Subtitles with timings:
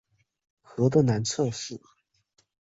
[0.63, 1.79] 河的南侧是。